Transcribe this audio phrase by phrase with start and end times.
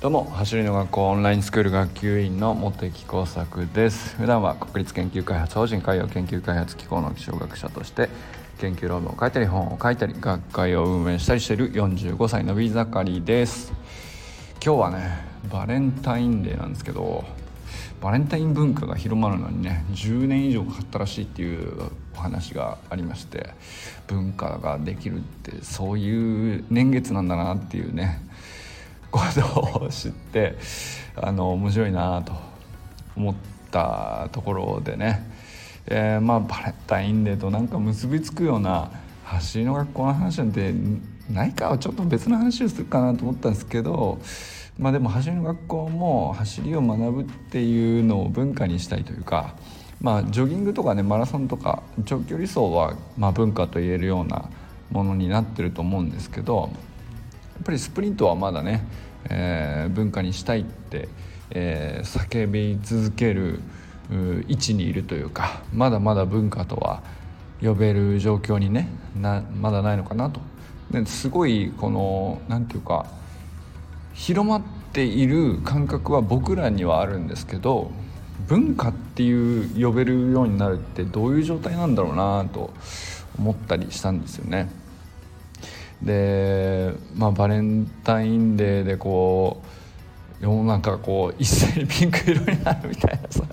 [0.00, 4.16] どうも走りの学校オンラインスクール学級委員の茂木耕作です。
[4.16, 8.08] 普段は国立研究開発法人海洋研究開発機構の気象学者として
[8.60, 13.74] 研究論文を書いたり本を書いたり学会を運営したりしている45歳のビー盛りです。
[14.64, 15.18] 今日はね
[15.52, 17.22] バレンタインデーなんですけど
[18.00, 23.50] バレンタイン文化が広まるのにね10年以上かかったらしいっていうお話がありまして
[24.06, 28.22] 文化ができるってそういう年月なんだなっていうね
[29.10, 30.56] ことを知って
[31.16, 32.32] あの面白いなと
[33.16, 33.34] 思っ
[33.70, 35.26] たところでね、
[35.86, 38.90] えー、まあバレンタインデーとなんか結びつくような
[39.24, 40.74] 走りの学校の話なんて
[41.30, 44.20] ないかはちょっと別の話をするかなと思ったんですけど
[44.78, 49.54] まあでも走りの学校も走りを学ぶっていうのを文化にしたいというか
[50.00, 54.48] まあジョギングとかねマラソンとか長距離走はまあ文化と言えるような
[54.90, 56.70] ものになってると思うんですけど
[57.60, 58.84] っぱりスプリントはまだね、
[59.28, 61.08] えー、文化にしたいって、
[61.50, 63.60] えー、叫び続ける
[64.48, 67.02] 位置にいるというかまだまだ文化とは
[67.62, 70.40] 呼べる状況にねなまだないのかなと
[70.90, 73.06] ですごいこの何て言うか
[74.14, 77.92] 広まっている感覚は僕らにはあるんですけど
[78.48, 82.72] 文化っていう呼べるようになるってどういう状態なんだろうなと
[83.38, 84.68] 思ったりしたんですよね。
[86.02, 93.44] で、まあ、バレンタインデーでこう世の中こう一斉にピンク色になるみたいなさ。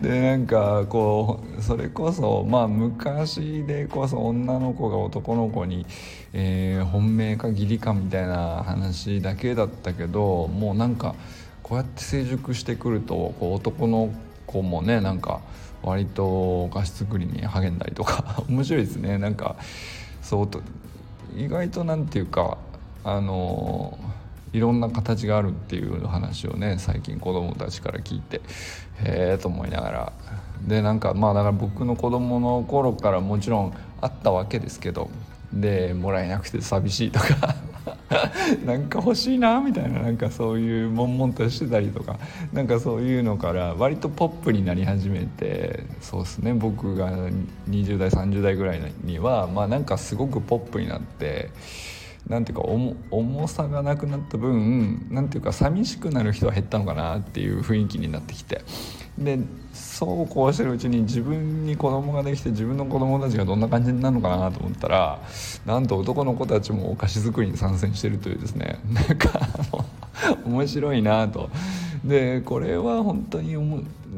[0.00, 5.86] でなんかこうそれこそまあ昔でこそ女の子が男の子に、
[6.32, 11.14] えー、本命か義理かみたいな話だけだったけどもうなんか
[11.62, 14.12] こうやって成熟してくるとこう男の
[14.46, 15.40] 子もねなんか
[15.82, 18.44] 割とお菓子作りに励んだりとか。
[18.48, 19.18] 面白いですね。
[19.18, 19.56] なんか
[20.20, 20.48] そう
[21.36, 22.58] 意外と何て言うか
[23.04, 23.98] あの
[24.52, 28.40] いろんな形があるっていう話をね最近子供たちから聞いて
[29.02, 30.12] へえと思いながら。
[30.66, 35.10] でなんかまあだから僕の子供の頃からもちろんあったわけですけど
[35.52, 37.56] でもらえなくて寂しいとか
[38.64, 42.18] なんか欲しいなみたいななんかそういう悶々としてたりとか
[42.52, 47.10] なんかそういうのから割とポップになり始めてそうですね僕が
[47.68, 51.50] 20代30代ぐらいにはまあなんかすごくポップになって。
[52.28, 52.62] なんていうか
[53.10, 58.62] 重さがなくなった分なんていうか寂しくなる人は減ったのかなっていう雰囲気になってきて
[59.18, 59.38] で
[59.74, 65.20] そうこうしてるうちに自分に子供ができて自分の子供たちがどんな感じになるのかなと思ったら
[65.66, 69.30] なんと男の子たちもお菓子作りに参戦してるというですね なんか
[70.44, 71.50] 面白いなと。
[72.04, 73.54] でこれは本当に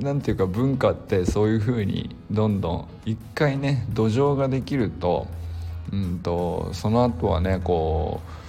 [0.00, 5.26] 何て言うか文化ってそういうふうにどんどん一回ね土壌ができると,、
[5.92, 8.43] うんとその後はねこう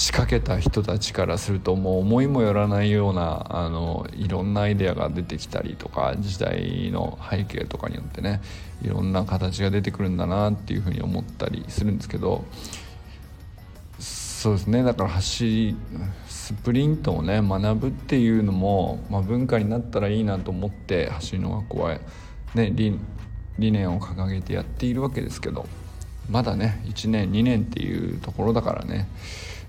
[0.00, 8.40] 仕掛けた人たちからするともう思いもよらないようなあのいろんなアイデアが出てきたりとか時代の背景とかによってね
[8.80, 12.46] いろんな形が出てくるんだなっていうふうに思ったりするんですけど
[13.98, 14.82] そうですね。
[14.82, 15.76] だから走り
[16.26, 21.98] スプリントをね学ぶっていうのも、まあ、文化になったらいいなと思って走りの学校は、
[22.54, 22.98] ね、理
[23.58, 25.66] 理念を掲げてやっているわけですけど
[26.30, 29.06] まだね1年2年っていうところだからね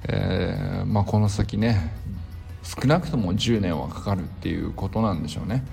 [0.08, 1.94] えー、まあ、この先ね
[2.64, 5.66] 少なくとも10年はかかるっていうことなんでしょうね。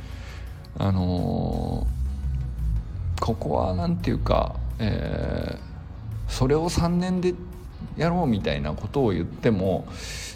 [0.78, 7.34] あのー、ここは何て言うか、えー、それを3年で
[7.96, 9.86] やろうみたいなことを言っても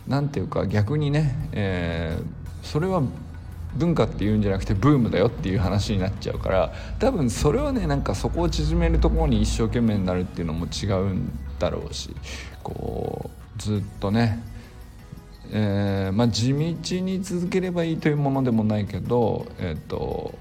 [0.07, 3.03] 何て言うか逆にね、えー、それは
[3.77, 12.15] 文化っていうんじゃなくてブームだよっていう話になっちゃうから多分それはねなんかそこを縮めるところに一生懸命になるっていうのも違うんだろうし
[12.63, 14.43] こうずっとね、
[15.53, 20.35] えー、まあ、地道に続ければいいというものでもないけど、えーと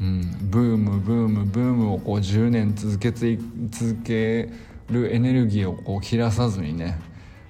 [0.00, 4.48] うん、ブームブームブームをこう10年続け続け
[4.90, 6.98] るエネルギーをこう切らさずにね、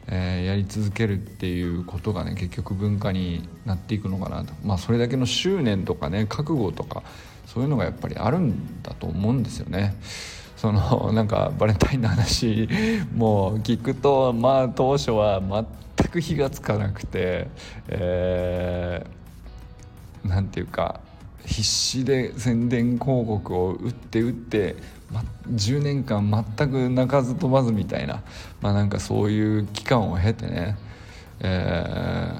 [0.06, 7.02] えー、やり続けるっていうことがね結局文化になっていくのかなと、まあ、それだけの執念とかね覚悟とか
[7.46, 9.94] そういうのがやっぱりあるんだと思うんですよね。
[10.62, 12.68] そのなんかバレンタインの話
[13.16, 15.42] も聞くとまあ当初は
[15.98, 17.48] 全く火がつかなくて
[17.88, 21.00] えー、なんていうか
[21.44, 24.76] 必死で宣伝広告を打って打って、
[25.10, 28.22] ま、10年間全く鳴かず飛ばずみたいな、
[28.60, 30.76] まあ、なんかそういう期間を経てね、
[31.40, 32.36] え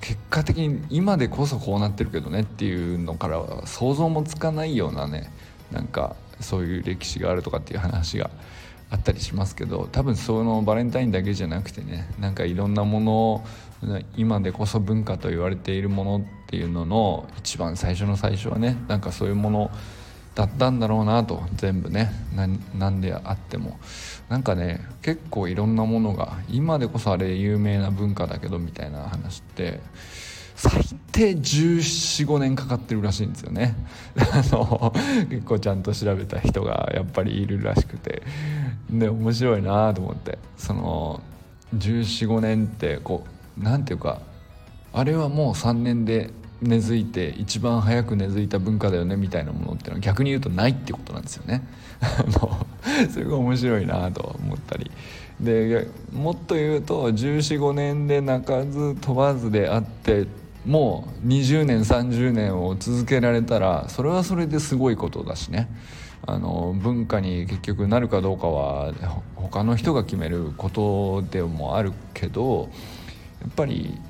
[0.00, 5.30] ー、結果的に今でこそこうなってるけどねっていうのからは想像もつかないようなね
[5.70, 8.30] なんかそういう歴史があるとかっていう話が
[8.90, 13.44] あったりしますけど多分そのバレンタインだけじゃなくてねなんかいろんなものを
[14.16, 19.70] 今でこそ文化と言われているものっていうのの一番最初の最初はねなんかそういうもの
[20.34, 22.10] だったんだろうなと全部ね
[22.74, 23.78] 何であっても。
[24.28, 29.80] なんかね結構いろんなものが今でこそあれ有名な文化だけどみたいな話って
[30.54, 33.74] 最低1415年かかってるらしいんですよね。
[34.16, 34.92] あの
[35.28, 38.22] 結構ちゃんと調べた人がやっぱりいるらしくて。
[38.90, 40.38] で面白いなと思って。
[40.56, 41.20] その
[41.76, 43.24] 1415年ってこ
[43.58, 44.20] う何ていうか
[44.92, 46.30] あれはもう3年で
[46.62, 51.66] 根付いて一番早く根付いた文化だよねみたいなものってのは逆に言うとないってことなんですよね。
[53.12, 54.90] それが面白いなと思ったり。
[55.40, 60.26] でもっと言うと1415年で鳴かず飛ばずであって
[60.64, 65.68] もう20年30年を続けられたらそれはそれですごいことだしね。
[66.26, 68.94] あの文化に結局なるかどうかは
[69.36, 72.70] 他の人が決めることでもあるけど
[73.42, 74.00] やっぱり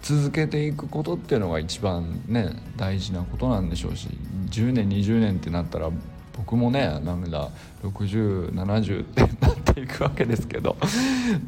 [0.00, 4.08] 続けていくことっていうのが一番ね大事なことなんでしょうし
[4.48, 5.90] 10年20年ってなったら
[6.34, 7.50] 僕もねなんだ
[7.82, 10.76] 6070ってなっていくわけですけど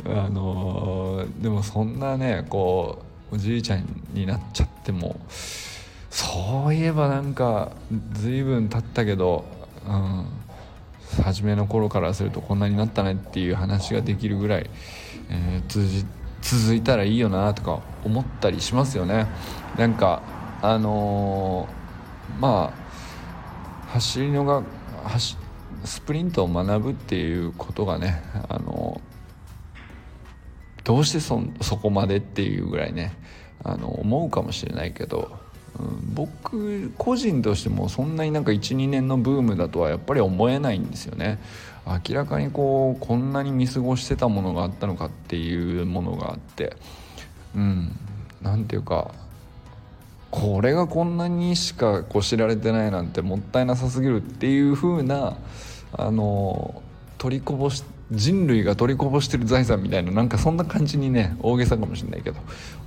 [0.04, 5.20] あのでもそんなねこうおじいちゃんになっちゃっても
[6.10, 7.72] そういえばなんか
[8.12, 9.44] 随分経ったけど、
[9.86, 10.26] うん、
[11.22, 14.68] 初めの頃からするとこんなになったねっていう話ができるぐらい、
[15.30, 16.04] えー、
[16.42, 19.28] 続いたらいいよなとか思ったりしますよね。
[19.78, 20.22] なんか
[20.62, 24.62] あのー、まあ走りのが
[25.04, 25.36] 走
[25.84, 29.00] スプリントを学ぶっていうことがね、あの
[30.90, 33.12] どうしてそそこまでっていうぐらいね
[33.62, 35.30] あの思うかもしれないけど、
[35.78, 41.38] うん、僕個人としてもそんなになんか12年のブームだとはやっぱり思えないんですよね。
[41.86, 46.76] 明らかにこうこんなに見過ごしてたものがあったのかっていうものがあって
[47.54, 47.96] うん
[48.42, 49.12] 何ていうか
[50.32, 55.36] これがこんなにしかこう知られてないなんてもったいなさすぎるっていう風な
[55.92, 56.82] あの
[57.16, 62.40] 取りこぼして人類が取りこぼしてる財産みたいななんかそんな感じにね大げさかもしれないけど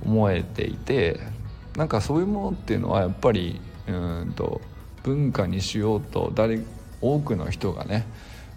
[0.04, 1.20] 思えていて
[1.76, 4.60] なんかそういうものっていうのはやっぱりうんと
[5.02, 6.60] 文化にしようと誰
[7.00, 8.06] 多くの人がね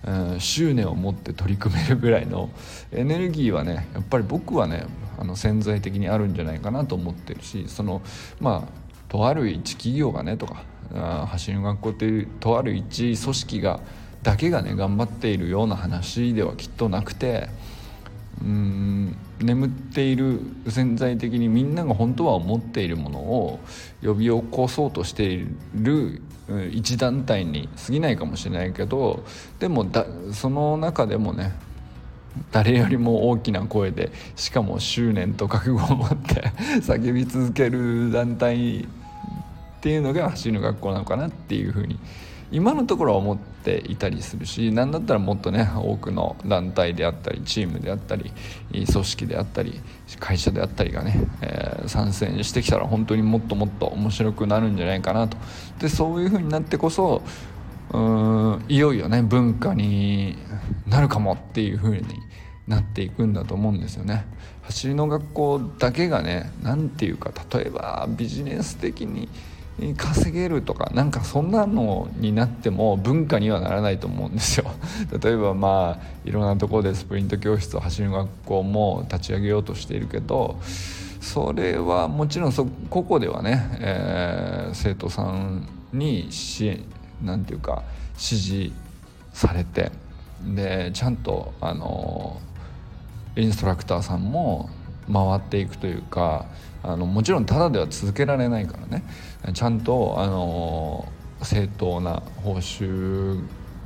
[0.05, 2.49] うん執念を持って取り組めるぐらいの
[2.91, 4.85] エネルギーはねやっぱり僕はね
[5.17, 8.01] あの潜在的にあるんじゃないかなと思ってるしその
[8.39, 10.63] まあとある一企業がねとか
[11.27, 13.79] 走る学校っていうとある一組織が
[14.23, 17.49] だけがね頑張っているような話ではきっとなくて
[18.41, 23.59] うん眠っている潜在的にみんなが本当は思っているものを
[24.03, 26.21] 呼び起こそうとしている
[26.71, 29.23] 一団体に過ぎないかもしれないけど
[29.59, 31.53] でもだその中でもね
[32.51, 36.49] 誰よりも大きな声でしかも執念と覚悟を持って
[36.81, 38.85] 叫び続ける団体っ
[39.81, 41.99] ていうのが走る学校なのかなっていうふうに
[42.51, 48.31] 今のところは思っていたりするし何だったらもっとね多くの団体であったりチームであったり
[48.71, 49.81] 組織であったり
[50.19, 55.38] 会社であったりがね、えー、参戦してきたら本当にもっともっと面白くなるんじゃないかなと
[55.79, 57.21] でそういう風になってこそ
[57.91, 60.38] うんいよいよね文化に
[60.88, 62.03] なるかもっていう風に
[62.67, 64.25] なっていくんだと思うんですよね。
[64.63, 69.29] 走りの学校だけがね何て言うか例えばビジネス的に
[69.96, 74.65] 稼げるとかなんかそんなのになっても文化にはならないと思うんですよ。
[75.22, 80.57] 例えばまあいろんなところでスプリント教室を走る学校も立ち上げようとしているけど
[81.22, 86.84] それはもちろんそ個々ではね、えー、生徒さんに支援
[87.24, 88.72] なんていうか指示
[89.34, 89.91] されて
[90.55, 92.41] でちゃんとあの
[93.36, 94.69] インストラクターさんも
[95.11, 96.45] 回っていくというか
[96.83, 99.03] あのもちろんただでは続けられないからね。
[99.53, 101.07] ちゃんとあの
[101.41, 103.39] 正当な報酬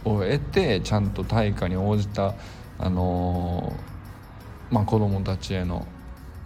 [0.05, 2.33] を得てちゃんと対価に応じた
[2.79, 3.73] あの、
[4.69, 5.85] まあ、子どもたちへの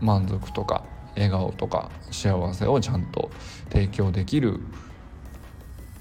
[0.02, 0.84] 満足とか
[1.16, 3.32] 笑顔とか幸せをちゃんと
[3.72, 4.60] 提供できる、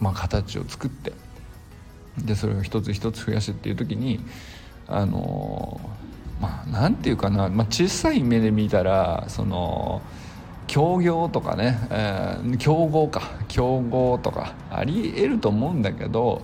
[0.01, 1.13] まあ、形を作って
[2.19, 4.21] でそれを一つ一つ増やしてっていう時に
[4.89, 5.81] あの
[6.45, 10.03] まあなんていうかな、まあ、小さい目で見たらその。
[10.67, 16.43] 協業とかね、えー、競合か競合とかありえると思うんだけど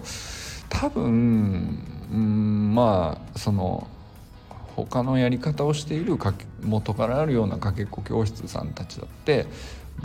[0.69, 1.79] 多分、
[2.13, 3.89] うん、まあその
[4.77, 9.47] 他のやり方をしているか元からあるようなかけっこ教室さんたちだって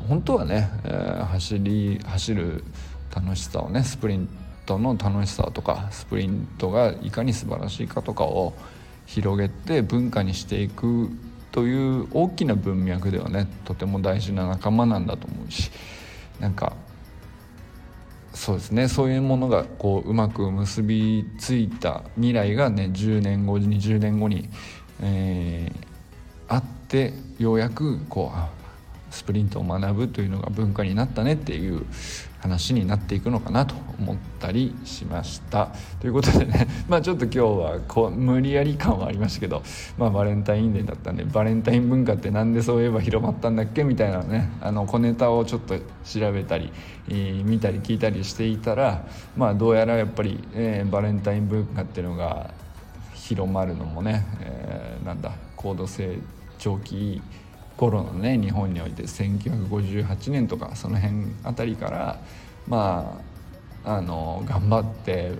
[0.08, 2.64] 本当はね、えー、走り走る
[3.14, 4.30] 楽しさをねスプリン
[4.66, 8.54] トの楽しさとかスプリントがいかに素晴らしいかとかを
[9.06, 11.10] 広げて文化にしていく
[11.52, 15.72] という大きな文脈ではねとても大事な仲間なんだと思うし
[16.40, 16.74] なんか
[18.34, 24.50] そうですねそういうものがこううまく結びついた未来がね10年後20年後に、
[25.02, 31.86] えー、あってようやくこうスプリントを学ぶというのが文化になったねっていう
[32.46, 35.72] 話になっていくのかなと思ったりしました。
[36.00, 39.64] ということでね まあちょっと今日はこう無理やり感はありましたけど、
[39.98, 46.72] まあ、バレンタインデーだったんでバレンタイン文化って何でそういえば広まったんだっけみたいなねあの小ネタをちょっと調べたり、
[47.10, 52.52] えー、見たり聞いたりしていたらまあどうやらやっぱり、えー、バレンタイン文化っていうのが
[53.14, 56.20] 広まるのもね、えー、なんだ高度成
[56.60, 57.22] 長期
[57.77, 62.20] 頃のね日本において1958年とかその辺あたりから
[62.67, 63.22] ま
[63.84, 65.34] ああの頑張って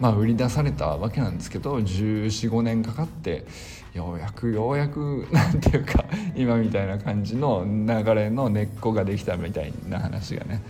[0.00, 3.46] まあ売り出されたわけなんですけど1415年かかって
[3.94, 6.04] ようやくようやく なんていうか
[6.36, 10.62] 今みたいな感じの流れの根っこができたみたいな話がね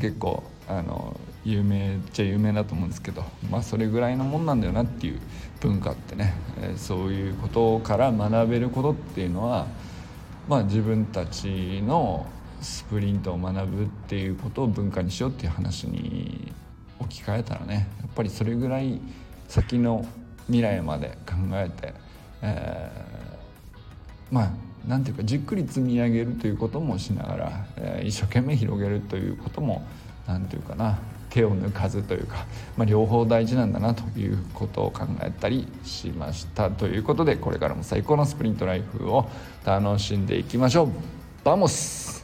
[0.00, 5.20] 結構あの有名っちゃ有名だと思うんですけど、まあ、それぐらいのもんなんだよなっていう
[5.60, 9.66] 文化ってね、えそういうことから学べることっていうのは、
[10.48, 12.26] まあ、自分たちの
[12.60, 16.52] スプリントを学ぶっていうことを文化にしようっていう話に
[16.98, 19.00] 置き換えたらねやっぱりそれぐらい
[19.48, 20.06] 先の
[20.46, 21.94] 未来まで考えて、
[22.42, 24.50] えー、まあ
[24.88, 29.86] なんていうかじっくり積み上げるということもしながら、えー、一生懸命広げるということも
[30.26, 30.98] 何ていうかな
[31.30, 36.70] 手を抜かずというか、まあ、両方大事なんだなということを考えたりしました。
[36.70, 39.28] ということでこれからも最高のスプリントライフを
[39.64, 40.88] 楽しんでいきましょう。
[41.44, 42.15] Vamos。